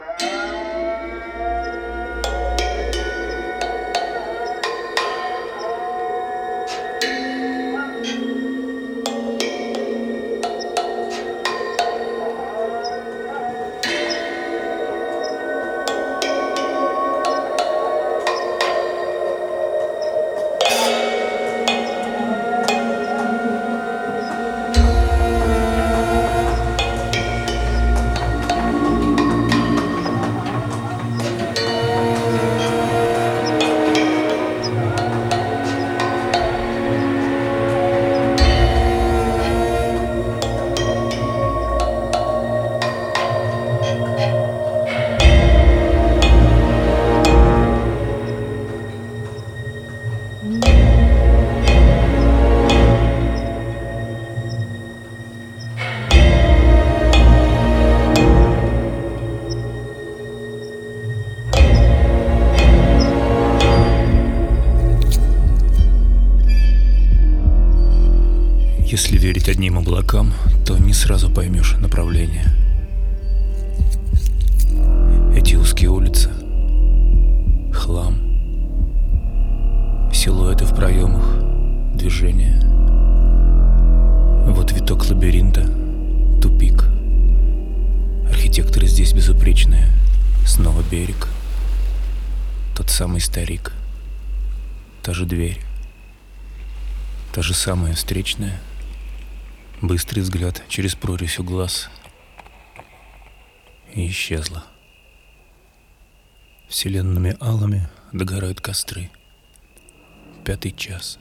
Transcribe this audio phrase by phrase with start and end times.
[0.00, 0.29] Если
[70.64, 72.46] то не сразу поймешь направление.
[75.34, 76.30] Эти узкие улицы,
[77.72, 78.18] хлам,
[80.12, 81.24] силуэты в проемах,
[81.94, 82.60] движение.
[84.46, 85.66] Вот виток лабиринта,
[86.40, 86.84] тупик.
[88.28, 89.88] Архитекторы здесь безупречные.
[90.46, 91.28] Снова берег.
[92.76, 93.72] Тот самый старик.
[95.02, 95.60] Та же дверь.
[97.32, 98.60] Та же самая встречная—
[99.82, 101.88] Быстрый взгляд через прорезь у глаз
[103.94, 104.66] и исчезла.
[106.68, 109.10] Вселенными алами догорают костры.
[110.44, 111.18] Пятый час.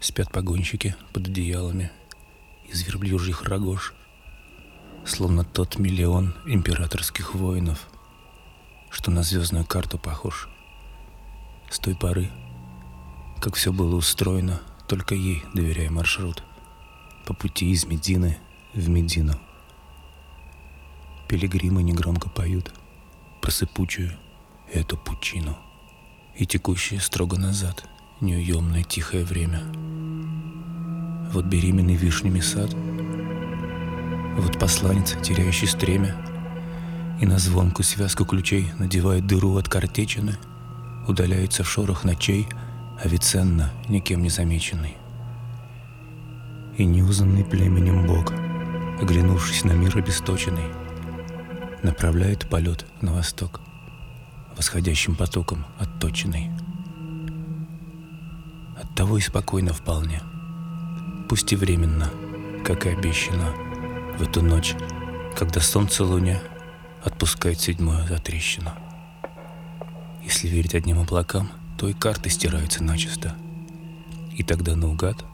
[0.00, 1.92] Спят погонщики под одеялами
[2.68, 3.94] из верблюжьих рогож,
[5.06, 7.86] словно тот миллион императорских воинов,
[8.90, 10.48] что на звездную карту похож.
[11.70, 12.28] С той поры,
[13.40, 16.42] как все было устроено, только ей доверяя маршрут—
[17.32, 18.36] по пути из Медины
[18.74, 19.32] в Медину.
[21.28, 22.74] Пилигримы негромко поют
[23.40, 24.12] про сыпучую
[24.70, 25.56] эту пучину
[26.36, 27.88] и текущее строго назад
[28.20, 29.62] неуемное тихое время.
[31.32, 32.70] Вот беременный вишнями сад,
[34.36, 36.14] вот посланец, теряющий стремя,
[37.18, 40.36] и на звонку связку ключей надевает дыру от картечины,
[41.08, 42.46] удаляется в шорох ночей,
[43.02, 44.98] Авиценна, никем не замеченный
[46.76, 48.32] и неузнанный племенем Бог,
[49.00, 50.70] оглянувшись на мир обесточенный,
[51.82, 53.60] направляет полет на восток,
[54.56, 56.50] восходящим потоком отточенный.
[58.80, 60.22] Оттого и спокойно вполне,
[61.28, 62.10] пусть и временно,
[62.64, 63.52] как и обещано,
[64.18, 64.74] в эту ночь,
[65.36, 66.40] когда солнце луня
[67.04, 68.70] отпускает седьмую затрещину.
[70.24, 73.34] Если верить одним облакам, то и карты стираются начисто.
[74.36, 75.24] И тогда наугад,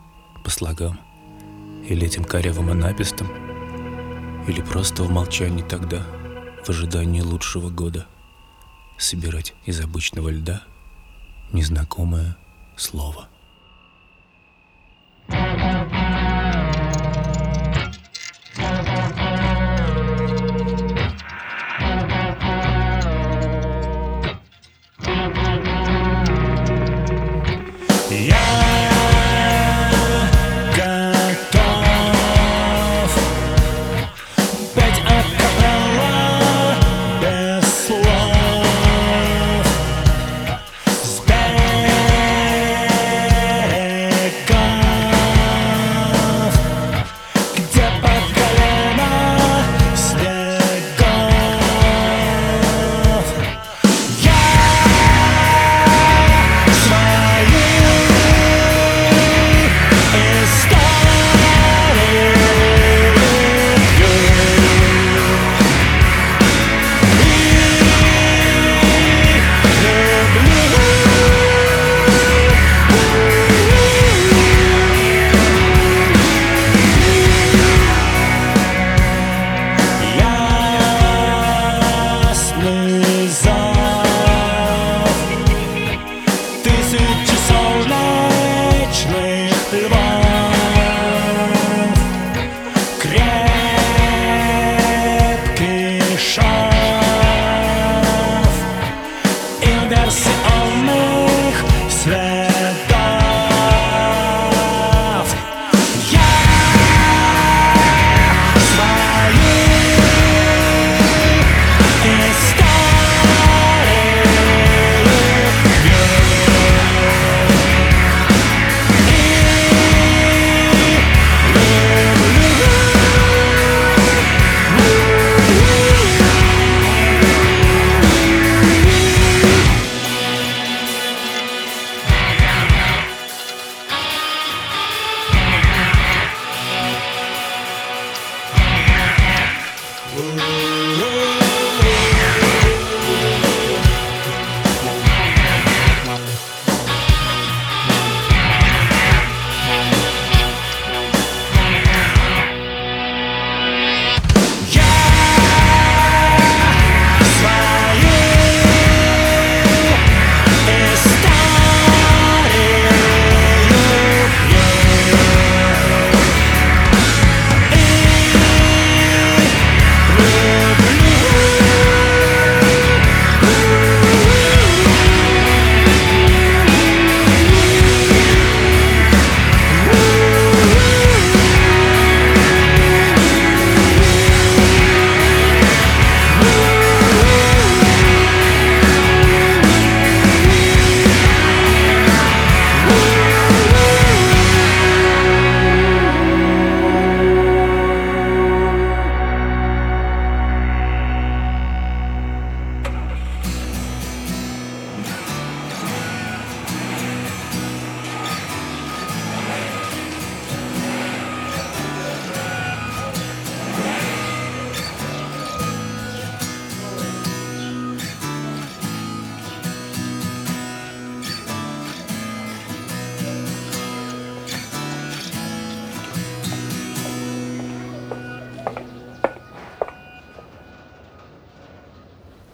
[0.45, 0.99] по слогам,
[1.89, 3.29] или этим корявым анапистом,
[4.47, 6.05] или просто в молчании тогда,
[6.65, 8.07] в ожидании лучшего года,
[8.99, 10.63] собирать из обычного льда
[11.53, 12.37] незнакомое
[12.77, 13.29] слово.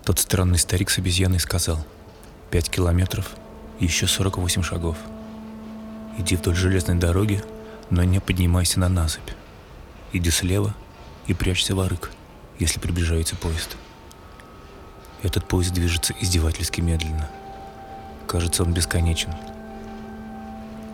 [0.05, 1.79] Тот странный старик с обезьяной сказал
[2.51, 3.31] «Пять километров
[3.81, 4.99] и еще 48 шагов.
[6.19, 7.43] Иди вдоль железной дороги,
[7.89, 9.31] но не поднимайся на насыпь.
[10.13, 10.75] Иди слева
[11.27, 12.11] и прячься в арык,
[12.59, 13.79] если приближается поезд».
[15.23, 17.31] Этот поезд движется издевательски медленно.
[18.27, 19.33] Кажется, он бесконечен.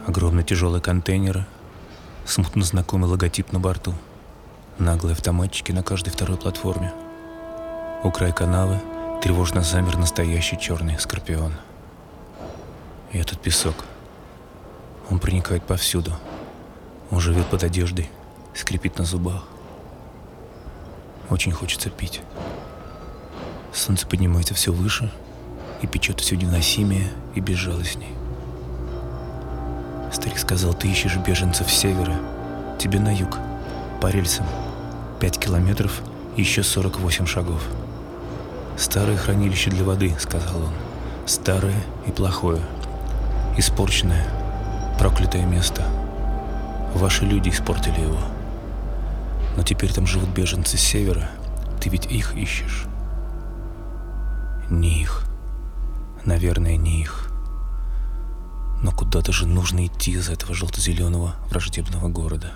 [0.07, 1.47] Огромные тяжелые контейнеры,
[2.25, 3.93] смутно знакомый логотип на борту,
[4.79, 6.93] наглые автоматчики на каждой второй платформе.
[8.05, 8.81] У края канавы
[9.21, 11.53] Тревожно замер настоящий черный скорпион.
[13.13, 13.85] И этот песок.
[15.11, 16.17] Он проникает повсюду.
[17.11, 18.09] Он живет под одеждой,
[18.55, 19.45] скрипит на зубах.
[21.29, 22.23] Очень хочется пить.
[23.75, 25.13] Солнце поднимается все выше
[25.83, 28.15] и печет все невыносимее и безжалостней.
[30.13, 32.17] Старик сказал, ты ищешь беженцев с севера.
[32.79, 33.37] Тебе на юг,
[34.01, 34.47] по рельсам.
[35.21, 36.01] Пять километров
[36.37, 37.63] и еще 48 шагов.
[38.81, 40.73] «Старое хранилище для воды»,— сказал он.
[41.27, 42.63] «Старое и плохое.
[43.59, 44.27] Испорченное,
[44.99, 45.85] проклятое место.
[46.95, 48.19] Ваши люди испортили его.
[49.55, 51.29] Но теперь там живут беженцы с севера.
[51.83, 52.87] Ты ведь их ищешь?»
[54.71, 55.27] «Не их.
[56.25, 57.31] Наверное, не их.
[58.83, 62.55] Но куда-то же нужно идти из этого желто-зеленого враждебного города».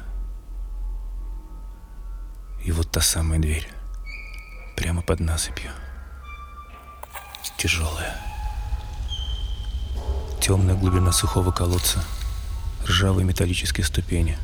[2.64, 3.68] И вот та самая дверь.
[4.74, 5.70] Прямо под насыпью
[7.64, 8.14] тяжелая.
[10.38, 12.04] Темная глубина сухого колодца,
[12.86, 14.36] ржавые металлические ступени,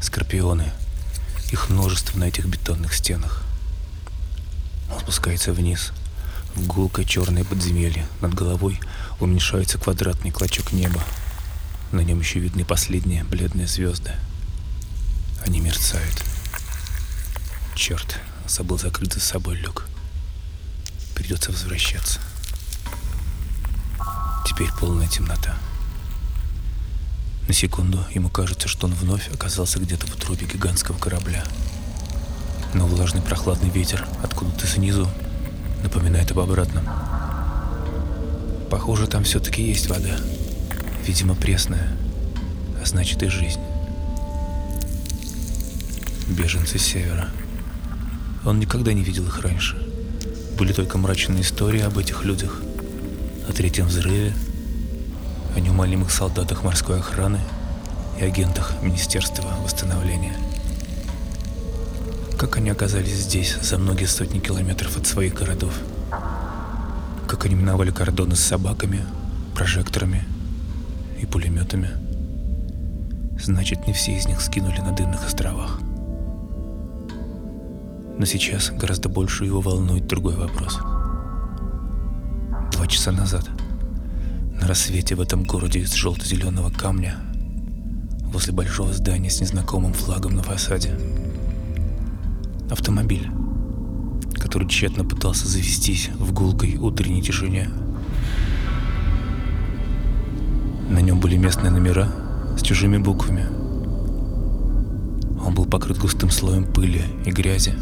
[0.00, 0.70] скорпионы,
[1.50, 3.42] их множество на этих бетонных стенах.
[4.92, 5.90] Он спускается вниз,
[6.54, 8.06] в гулкое черное подземелье.
[8.20, 8.78] Над головой
[9.18, 11.02] уменьшается квадратный клочок неба.
[11.90, 14.12] На нем еще видны последние бледные звезды.
[15.44, 16.22] Они мерцают.
[17.74, 19.88] Черт, забыл закрыть за собой люк.
[21.16, 22.20] Придется возвращаться.
[24.54, 25.56] Теперь полная темнота.
[27.48, 31.42] На секунду ему кажется, что он вновь оказался где-то в трубе гигантского корабля.
[32.72, 35.10] Но влажный прохладный ветер откуда-то снизу
[35.82, 36.88] напоминает об обратном.
[38.70, 40.16] Похоже, там все-таки есть вода.
[41.04, 41.88] Видимо, пресная,
[42.80, 43.60] а значит и жизнь.
[46.28, 47.28] Беженцы с севера.
[48.44, 49.76] Он никогда не видел их раньше.
[50.56, 52.62] Были только мрачные истории об этих людях–
[53.48, 54.32] о третьем взрыве,
[55.54, 57.40] о неумолимых солдатах морской охраны
[58.18, 60.34] и агентах Министерства восстановления.
[62.38, 65.74] Как они оказались здесь за многие сотни километров от своих городов?
[67.26, 69.04] Как они миновали кордоны с собаками,
[69.54, 70.24] прожекторами
[71.20, 71.90] и пулеметами?
[73.38, 75.80] Значит, не все из них скинули на дымных островах.
[78.16, 80.78] Но сейчас гораздо больше его волнует другой вопрос–
[82.84, 83.48] Два часа назад,
[84.60, 87.16] на рассвете в этом городе из желто-зеленого камня,
[88.26, 90.94] возле большого здания с незнакомым флагом на фасаде,
[92.70, 93.26] автомобиль,
[94.34, 97.70] который тщетно пытался завестись в гулкой утренней тишине.
[100.90, 102.12] На нем были местные номера
[102.58, 103.46] с чужими буквами.
[105.42, 107.72] Он был покрыт густым слоем пыли и грязи.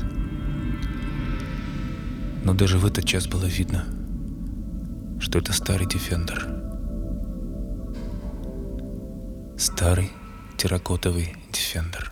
[2.44, 3.84] Но даже в этот час было видно,
[5.22, 6.48] что это старый Дефендер.
[9.56, 10.10] Старый
[10.58, 12.11] терракотовый Дефендер.